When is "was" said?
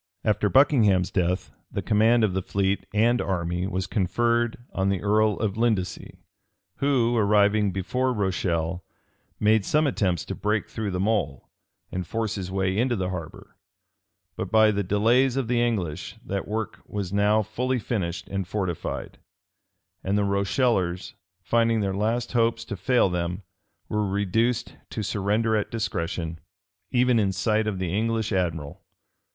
3.67-3.85, 16.87-17.13